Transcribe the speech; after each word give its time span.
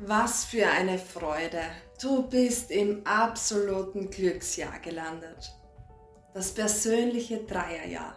Was 0.00 0.44
für 0.44 0.64
eine 0.64 0.96
Freude. 0.96 1.60
Du 2.00 2.22
bist 2.22 2.70
im 2.70 3.04
absoluten 3.04 4.08
Glücksjahr 4.08 4.78
gelandet. 4.78 5.52
Das 6.34 6.54
persönliche 6.54 7.38
Dreierjahr. 7.38 8.16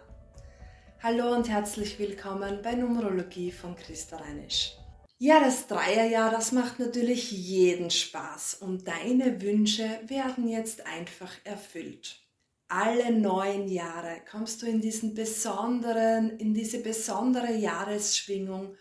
Hallo 1.02 1.34
und 1.34 1.48
herzlich 1.48 1.98
willkommen 1.98 2.60
bei 2.62 2.76
Numerologie 2.76 3.50
von 3.50 3.74
Christa 3.74 4.18
Reinisch. 4.18 4.76
Ja, 5.18 5.40
das 5.40 5.66
Dreierjahr, 5.66 6.30
das 6.30 6.52
macht 6.52 6.78
natürlich 6.78 7.32
jeden 7.32 7.90
Spaß 7.90 8.58
und 8.60 8.86
deine 8.86 9.42
Wünsche 9.42 9.88
werden 10.06 10.46
jetzt 10.46 10.86
einfach 10.86 11.32
erfüllt. 11.42 12.16
Alle 12.68 13.10
neun 13.10 13.66
Jahre 13.66 14.20
kommst 14.30 14.62
du 14.62 14.66
in 14.66 14.80
diesen 14.80 15.14
besonderen, 15.14 16.38
in 16.38 16.54
diese 16.54 16.78
besondere 16.78 17.52
Jahresschwingung 17.52 18.76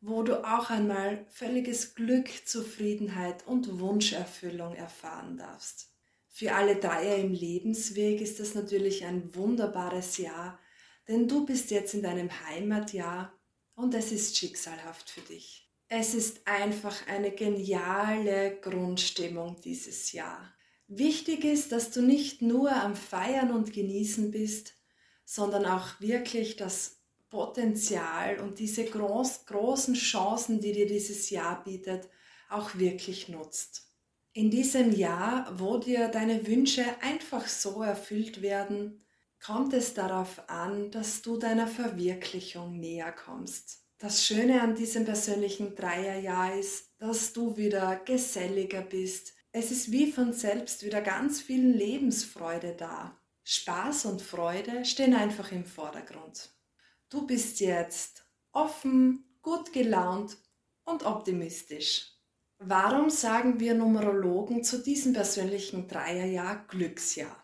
wo 0.00 0.22
du 0.22 0.44
auch 0.44 0.70
einmal 0.70 1.26
völliges 1.28 1.94
Glück, 1.94 2.28
Zufriedenheit 2.46 3.46
und 3.46 3.80
Wunscherfüllung 3.80 4.74
erfahren 4.74 5.36
darfst. 5.36 5.90
Für 6.28 6.54
alle 6.54 6.76
Dreier 6.76 7.16
im 7.16 7.32
Lebensweg 7.32 8.20
ist 8.20 8.40
das 8.40 8.54
natürlich 8.54 9.04
ein 9.04 9.34
wunderbares 9.34 10.16
Jahr, 10.16 10.58
denn 11.06 11.28
du 11.28 11.44
bist 11.44 11.70
jetzt 11.70 11.92
in 11.92 12.02
deinem 12.02 12.30
Heimatjahr 12.46 13.32
und 13.74 13.94
es 13.94 14.12
ist 14.12 14.36
schicksalhaft 14.36 15.10
für 15.10 15.20
dich. 15.22 15.68
Es 15.88 16.14
ist 16.14 16.46
einfach 16.46 17.06
eine 17.08 17.32
geniale 17.32 18.58
Grundstimmung 18.60 19.60
dieses 19.60 20.12
Jahr. 20.12 20.54
Wichtig 20.86 21.44
ist, 21.44 21.72
dass 21.72 21.90
du 21.90 22.00
nicht 22.00 22.42
nur 22.42 22.72
am 22.72 22.94
Feiern 22.94 23.50
und 23.50 23.72
Genießen 23.72 24.30
bist, 24.30 24.74
sondern 25.24 25.66
auch 25.66 26.00
wirklich 26.00 26.56
das 26.56 26.99
Potenzial 27.30 28.40
und 28.40 28.58
diese 28.58 28.84
groß, 28.84 29.46
großen 29.46 29.94
Chancen, 29.94 30.60
die 30.60 30.72
dir 30.72 30.86
dieses 30.86 31.30
Jahr 31.30 31.62
bietet, 31.64 32.08
auch 32.48 32.74
wirklich 32.74 33.28
nutzt. 33.28 33.86
In 34.32 34.50
diesem 34.50 34.92
Jahr, 34.92 35.52
wo 35.58 35.78
dir 35.78 36.08
deine 36.08 36.46
Wünsche 36.46 36.84
einfach 37.00 37.48
so 37.48 37.82
erfüllt 37.82 38.42
werden, 38.42 39.04
kommt 39.44 39.72
es 39.72 39.94
darauf 39.94 40.48
an, 40.48 40.90
dass 40.90 41.22
du 41.22 41.36
deiner 41.36 41.66
Verwirklichung 41.66 42.78
näher 42.78 43.12
kommst. 43.12 43.80
Das 43.98 44.24
Schöne 44.24 44.60
an 44.62 44.74
diesem 44.74 45.04
persönlichen 45.04 45.74
Dreierjahr 45.74 46.58
ist, 46.58 46.94
dass 46.98 47.32
du 47.32 47.56
wieder 47.56 47.96
geselliger 48.04 48.82
bist. 48.82 49.34
Es 49.52 49.70
ist 49.70 49.90
wie 49.90 50.10
von 50.10 50.32
selbst 50.32 50.84
wieder 50.84 51.00
ganz 51.00 51.40
viel 51.40 51.66
Lebensfreude 51.66 52.74
da. 52.76 53.18
Spaß 53.44 54.04
und 54.06 54.22
Freude 54.22 54.84
stehen 54.84 55.14
einfach 55.14 55.50
im 55.52 55.64
Vordergrund. 55.64 56.50
Du 57.10 57.26
bist 57.26 57.58
jetzt 57.58 58.24
offen, 58.52 59.24
gut 59.42 59.72
gelaunt 59.72 60.36
und 60.84 61.04
optimistisch. 61.04 62.12
Warum 62.58 63.10
sagen 63.10 63.58
wir 63.58 63.74
Numerologen 63.74 64.62
zu 64.62 64.78
diesem 64.78 65.12
persönlichen 65.12 65.88
Dreierjahr 65.88 66.64
Glücksjahr? 66.68 67.36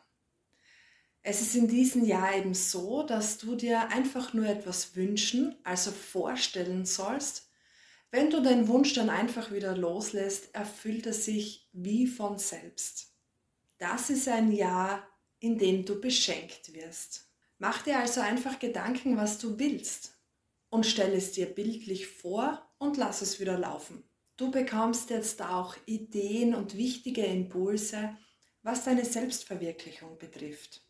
Es 1.21 1.41
ist 1.41 1.57
in 1.57 1.67
diesem 1.67 2.05
Jahr 2.05 2.37
eben 2.37 2.55
so, 2.55 3.03
dass 3.03 3.39
du 3.39 3.57
dir 3.57 3.89
einfach 3.89 4.33
nur 4.35 4.47
etwas 4.47 4.95
wünschen, 4.95 5.57
also 5.65 5.91
vorstellen 5.91 6.87
sollst. 6.87 7.51
Wenn 8.13 8.31
du 8.31 8.41
deinen 8.41 8.69
Wunsch 8.69 8.95
dann 8.95 9.11
einfach 9.11 9.51
wieder 9.51 9.77
loslässt, 9.77 10.55
erfüllt 10.55 11.07
er 11.07 11.13
sich 11.13 11.69
wie 11.73 12.07
von 12.07 12.39
selbst. 12.39 13.17
Das 13.79 14.11
ist 14.11 14.29
ein 14.29 14.53
Jahr, 14.53 15.09
in 15.41 15.59
dem 15.59 15.85
du 15.85 16.01
beschenkt 16.01 16.73
wirst. 16.73 17.26
Mach 17.59 17.83
dir 17.83 17.99
also 17.99 18.21
einfach 18.21 18.59
Gedanken, 18.59 19.17
was 19.17 19.39
du 19.39 19.59
willst 19.59 20.19
und 20.69 20.85
stell 20.85 21.15
es 21.15 21.33
dir 21.33 21.47
bildlich 21.47 22.07
vor 22.07 22.71
und 22.79 22.97
lass 22.97 23.23
es 23.23 23.41
wieder 23.41 23.59
laufen. 23.59 24.05
Du 24.37 24.51
bekommst 24.51 25.09
jetzt 25.11 25.41
auch 25.41 25.77
Ideen 25.87 26.55
und 26.55 26.77
wichtige 26.77 27.25
Impulse, 27.25 28.17
was 28.63 28.85
deine 28.85 29.05
Selbstverwirklichung 29.05 30.19
betrifft. 30.19 30.83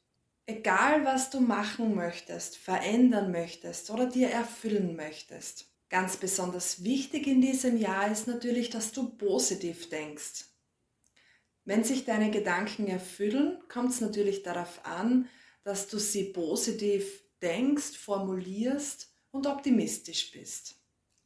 Egal, 0.46 1.04
was 1.04 1.30
du 1.30 1.40
machen 1.40 1.94
möchtest, 1.94 2.56
verändern 2.56 3.30
möchtest 3.30 3.90
oder 3.90 4.06
dir 4.06 4.30
erfüllen 4.30 4.96
möchtest. 4.96 5.66
Ganz 5.88 6.16
besonders 6.16 6.82
wichtig 6.82 7.28
in 7.28 7.40
diesem 7.40 7.76
Jahr 7.76 8.10
ist 8.10 8.26
natürlich, 8.26 8.70
dass 8.70 8.90
du 8.90 9.10
positiv 9.16 9.88
denkst. 9.88 10.46
Wenn 11.64 11.84
sich 11.84 12.04
deine 12.04 12.30
Gedanken 12.30 12.88
erfüllen, 12.88 13.58
kommt 13.68 13.90
es 13.90 14.00
natürlich 14.00 14.42
darauf 14.42 14.84
an, 14.84 15.28
dass 15.66 15.88
du 15.88 15.98
sie 15.98 16.26
positiv 16.26 17.24
denkst, 17.42 17.96
formulierst 17.96 19.12
und 19.32 19.48
optimistisch 19.48 20.30
bist. 20.30 20.76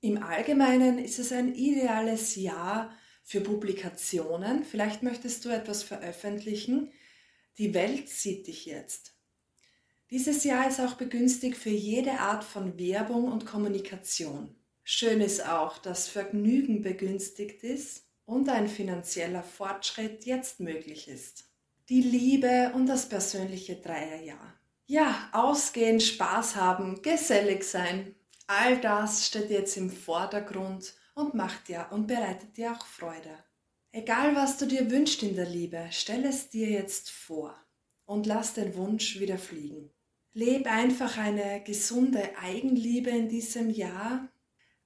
Im 0.01 0.23
Allgemeinen 0.23 0.99
ist 0.99 1.19
es 1.19 1.31
ein 1.31 1.55
ideales 1.55 2.37
Jahr 2.37 2.97
für 3.23 3.43
Publikationen. 3.43 4.65
Vielleicht 4.65 5.03
möchtest 5.03 5.45
du 5.45 5.51
etwas 5.51 5.83
veröffentlichen. 5.83 6.91
Die 7.59 7.75
Welt 7.75 8.09
sieht 8.09 8.47
dich 8.47 8.65
jetzt. 8.65 9.13
Dieses 10.09 10.43
Jahr 10.45 10.67
ist 10.67 10.81
auch 10.81 10.95
begünstigt 10.95 11.59
für 11.59 11.69
jede 11.69 12.13
Art 12.13 12.43
von 12.43 12.79
Werbung 12.79 13.31
und 13.31 13.45
Kommunikation. 13.45 14.57
Schön 14.83 15.21
ist 15.21 15.47
auch, 15.47 15.77
dass 15.77 16.09
Vergnügen 16.09 16.81
begünstigt 16.81 17.63
ist 17.63 18.07
und 18.25 18.49
ein 18.49 18.69
finanzieller 18.69 19.43
Fortschritt 19.43 20.25
jetzt 20.25 20.61
möglich 20.61 21.09
ist 21.09 21.50
die 21.91 22.03
Liebe 22.03 22.71
und 22.75 22.87
das 22.87 23.09
persönliche 23.09 23.75
Dreierjahr. 23.75 24.55
Ja, 24.87 25.29
ausgehen, 25.33 26.01
Spaß 26.01 26.55
haben, 26.55 27.03
gesellig 27.03 27.65
sein. 27.65 28.15
All 28.47 28.81
das 28.81 29.27
steht 29.27 29.51
jetzt 29.51 29.77
im 29.77 29.91
Vordergrund 29.91 30.95
und 31.15 31.35
macht 31.35 31.67
dir 31.67 31.89
und 31.91 32.07
bereitet 32.07 32.57
dir 32.57 32.73
auch 32.73 32.87
Freude. 32.87 33.45
Egal 33.91 34.37
was 34.37 34.57
du 34.57 34.67
dir 34.67 34.89
wünschst 34.89 35.25
in 35.25 35.35
der 35.35 35.49
Liebe, 35.49 35.89
stell 35.91 36.25
es 36.25 36.49
dir 36.49 36.71
jetzt 36.71 37.11
vor 37.11 37.57
und 38.07 38.25
lass 38.27 38.55
den 38.55 38.77
Wunsch 38.77 39.19
wieder 39.19 39.39
fliegen. 39.39 39.91
Leb 40.33 40.71
einfach 40.71 41.19
eine 41.19 41.61
gesunde 41.65 42.23
Eigenliebe 42.41 43.11
in 43.11 43.29
diesem 43.29 43.69
Jahr 43.69 44.29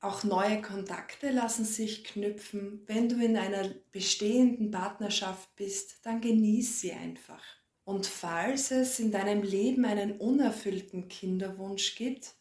auch 0.04 0.24
neue 0.24 0.60
Kontakte 0.60 1.30
lassen 1.30 1.64
sich 1.64 2.04
knüpfen. 2.04 2.82
Wenn 2.86 3.08
du 3.08 3.16
in 3.24 3.36
einer 3.36 3.68
bestehenden 3.90 4.70
Partnerschaft 4.70 5.54
bist, 5.56 6.04
dann 6.04 6.20
genieß 6.20 6.80
sie 6.80 6.92
einfach. 6.92 7.42
Und 7.84 8.06
falls 8.06 8.70
es 8.70 8.98
in 8.98 9.10
deinem 9.10 9.42
Leben 9.42 9.84
einen 9.84 10.18
unerfüllten 10.18 11.08
Kinderwunsch 11.08 11.94
gibt, 11.96 12.34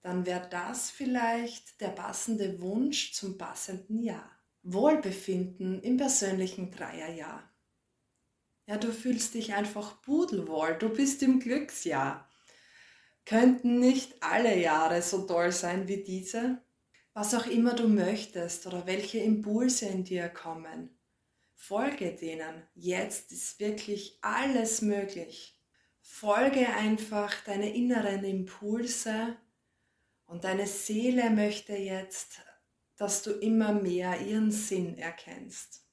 dann 0.00 0.26
wäre 0.26 0.48
das 0.48 0.90
vielleicht 0.90 1.80
der 1.80 1.88
passende 1.88 2.60
Wunsch 2.60 3.12
zum 3.12 3.36
passenden 3.36 4.02
Jahr. 4.02 4.30
Wohlbefinden 4.62 5.82
im 5.82 5.96
persönlichen 5.96 6.70
Dreierjahr. 6.70 7.42
Ja, 8.66 8.76
du 8.76 8.92
fühlst 8.92 9.34
dich 9.34 9.54
einfach 9.54 10.02
pudelwohl, 10.02 10.76
du 10.78 10.90
bist 10.90 11.22
im 11.22 11.40
Glücksjahr. 11.40 12.28
Könnten 13.24 13.78
nicht 13.78 14.22
alle 14.22 14.58
Jahre 14.58 15.02
so 15.02 15.26
toll 15.26 15.52
sein 15.52 15.88
wie 15.88 16.02
diese? 16.02 16.62
Was 17.18 17.34
auch 17.34 17.46
immer 17.46 17.74
du 17.74 17.88
möchtest 17.88 18.68
oder 18.68 18.86
welche 18.86 19.18
Impulse 19.18 19.86
in 19.86 20.04
dir 20.04 20.28
kommen. 20.28 20.96
Folge 21.52 22.14
denen. 22.14 22.62
Jetzt 22.76 23.32
ist 23.32 23.58
wirklich 23.58 24.20
alles 24.22 24.82
möglich. 24.82 25.60
Folge 26.00 26.68
einfach 26.68 27.34
deine 27.44 27.74
inneren 27.74 28.22
Impulse 28.22 29.36
und 30.26 30.44
deine 30.44 30.68
Seele 30.68 31.30
möchte 31.30 31.72
jetzt, 31.72 32.38
dass 32.94 33.24
du 33.24 33.32
immer 33.32 33.72
mehr 33.72 34.20
ihren 34.20 34.52
Sinn 34.52 34.96
erkennst. 34.96 35.84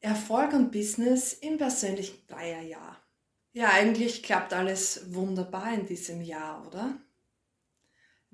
Erfolg 0.00 0.54
und 0.54 0.72
Business 0.72 1.34
im 1.34 1.58
persönlichen 1.58 2.26
Dreierjahr. 2.26 3.06
Ja, 3.52 3.68
eigentlich 3.68 4.22
klappt 4.22 4.54
alles 4.54 5.12
wunderbar 5.12 5.74
in 5.74 5.84
diesem 5.84 6.22
Jahr, 6.22 6.66
oder? 6.66 6.98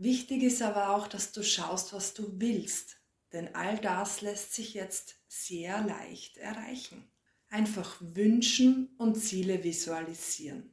Wichtig 0.02 0.42
ist 0.44 0.62
aber 0.62 0.96
auch, 0.96 1.08
dass 1.08 1.32
du 1.32 1.42
schaust, 1.42 1.92
was 1.92 2.14
du 2.14 2.40
willst, 2.40 2.96
denn 3.34 3.54
all 3.54 3.76
das 3.76 4.22
lässt 4.22 4.54
sich 4.54 4.72
jetzt 4.72 5.16
sehr 5.28 5.82
leicht 5.82 6.38
erreichen. 6.38 7.04
Einfach 7.50 7.98
wünschen 8.00 8.94
und 8.96 9.16
Ziele 9.16 9.62
visualisieren. 9.62 10.72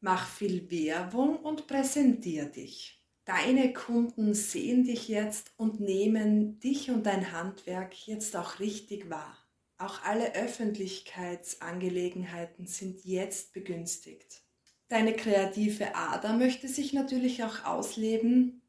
Mach 0.00 0.28
viel 0.28 0.70
Werbung 0.70 1.38
und 1.38 1.66
präsentier 1.66 2.44
dich. 2.44 3.02
Deine 3.24 3.72
Kunden 3.72 4.34
sehen 4.34 4.84
dich 4.84 5.08
jetzt 5.08 5.52
und 5.56 5.80
nehmen 5.80 6.60
dich 6.60 6.90
und 6.90 7.06
dein 7.06 7.32
Handwerk 7.32 8.06
jetzt 8.06 8.36
auch 8.36 8.60
richtig 8.60 9.08
wahr. 9.08 9.38
Auch 9.78 10.02
alle 10.02 10.34
Öffentlichkeitsangelegenheiten 10.34 12.66
sind 12.66 13.06
jetzt 13.06 13.54
begünstigt. 13.54 14.42
Deine 14.88 15.14
kreative 15.14 15.94
Ader 15.94 16.34
möchte 16.34 16.68
sich 16.68 16.92
natürlich 16.92 17.42
auch 17.42 17.64
ausleben 17.64 18.60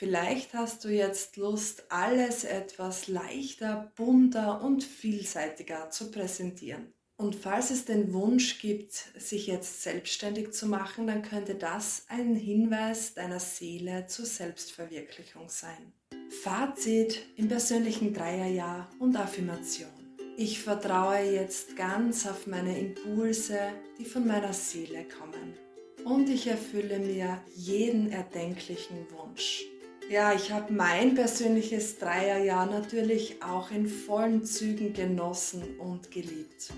Vielleicht 0.00 0.54
hast 0.54 0.82
du 0.86 0.88
jetzt 0.88 1.36
Lust, 1.36 1.84
alles 1.90 2.44
etwas 2.44 3.06
leichter, 3.06 3.92
bunter 3.96 4.64
und 4.64 4.82
vielseitiger 4.82 5.90
zu 5.90 6.10
präsentieren. 6.10 6.94
Und 7.18 7.36
falls 7.36 7.68
es 7.68 7.84
den 7.84 8.14
Wunsch 8.14 8.60
gibt, 8.60 8.94
sich 8.94 9.46
jetzt 9.46 9.82
selbstständig 9.82 10.52
zu 10.52 10.64
machen, 10.68 11.06
dann 11.06 11.20
könnte 11.20 11.54
das 11.54 12.06
ein 12.08 12.34
Hinweis 12.34 13.12
deiner 13.12 13.40
Seele 13.40 14.06
zur 14.06 14.24
Selbstverwirklichung 14.24 15.50
sein. 15.50 15.92
Fazit 16.30 17.20
im 17.36 17.48
persönlichen 17.48 18.14
Dreierjahr 18.14 18.88
und 19.00 19.16
Affirmation. 19.16 20.16
Ich 20.38 20.60
vertraue 20.60 21.30
jetzt 21.30 21.76
ganz 21.76 22.26
auf 22.26 22.46
meine 22.46 22.78
Impulse, 22.78 23.58
die 23.98 24.06
von 24.06 24.26
meiner 24.26 24.54
Seele 24.54 25.04
kommen. 25.04 25.58
Und 26.06 26.30
ich 26.30 26.46
erfülle 26.46 27.00
mir 27.00 27.42
jeden 27.54 28.10
erdenklichen 28.10 29.06
Wunsch. 29.10 29.66
Ja, 30.10 30.32
ich 30.32 30.50
habe 30.50 30.72
mein 30.72 31.14
persönliches 31.14 32.00
Dreierjahr 32.00 32.66
natürlich 32.66 33.40
auch 33.44 33.70
in 33.70 33.86
vollen 33.86 34.44
Zügen 34.44 34.92
genossen 34.92 35.78
und 35.78 36.10
geliebt. 36.10 36.72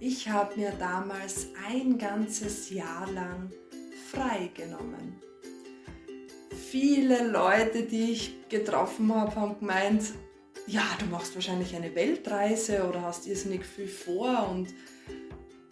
Ich 0.00 0.28
habe 0.28 0.58
mir 0.58 0.72
damals 0.72 1.46
ein 1.68 1.98
ganzes 1.98 2.68
Jahr 2.70 3.08
lang 3.12 3.52
frei 4.10 4.50
genommen. 4.54 5.22
Viele 6.68 7.28
Leute, 7.28 7.84
die 7.84 8.10
ich 8.10 8.48
getroffen 8.48 9.14
habe, 9.14 9.36
haben 9.36 9.60
gemeint, 9.60 10.02
ja, 10.66 10.82
du 10.98 11.06
machst 11.06 11.36
wahrscheinlich 11.36 11.76
eine 11.76 11.94
Weltreise 11.94 12.88
oder 12.88 13.02
hast 13.02 13.28
irrsinnig 13.28 13.64
viel 13.64 13.86
vor 13.86 14.48
und 14.50 14.74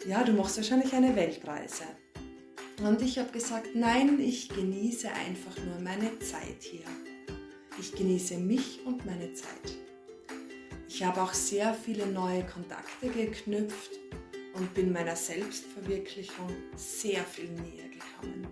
ja, 0.06 0.22
du 0.22 0.34
machst 0.34 0.56
wahrscheinlich 0.56 0.92
eine 0.92 1.16
Weltreise. 1.16 1.82
Und 2.82 3.02
ich 3.02 3.18
habe 3.18 3.30
gesagt, 3.30 3.74
nein, 3.74 4.18
ich 4.20 4.48
genieße 4.48 5.10
einfach 5.10 5.62
nur 5.64 5.78
meine 5.80 6.18
Zeit 6.20 6.62
hier. 6.62 6.86
Ich 7.78 7.92
genieße 7.92 8.38
mich 8.38 8.80
und 8.86 9.04
meine 9.04 9.34
Zeit. 9.34 9.76
Ich 10.88 11.02
habe 11.02 11.20
auch 11.20 11.34
sehr 11.34 11.74
viele 11.74 12.06
neue 12.06 12.44
Kontakte 12.44 13.08
geknüpft 13.08 13.90
und 14.54 14.72
bin 14.72 14.92
meiner 14.92 15.14
Selbstverwirklichung 15.14 16.48
sehr 16.74 17.22
viel 17.24 17.50
näher 17.50 17.88
gekommen. 17.88 18.46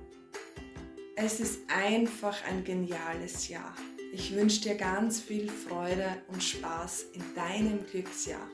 Es 1.17 1.41
ist 1.41 1.61
einfach 1.69 2.45
ein 2.45 2.65
geniales 2.65 3.49
Jahr. 3.49 3.75
Ich 4.13 4.35
wünsche 4.35 4.61
dir 4.61 4.75
ganz 4.75 5.21
viel 5.21 5.49
Freude 5.49 6.23
und 6.29 6.43
Spaß 6.43 7.07
in 7.15 7.23
deinem 7.35 7.85
Glücksjahr. 7.87 8.49